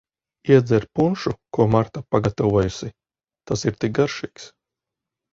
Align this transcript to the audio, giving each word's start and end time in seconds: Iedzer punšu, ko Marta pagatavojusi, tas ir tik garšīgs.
Iedzer 0.51 0.85
punšu, 0.99 1.33
ko 1.57 1.67
Marta 1.73 2.01
pagatavojusi, 2.15 2.89
tas 3.51 3.65
ir 3.71 3.77
tik 3.85 3.93
garšīgs. 3.99 4.49